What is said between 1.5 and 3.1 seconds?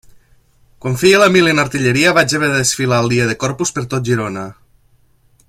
en artilleria vaig haver de desfilar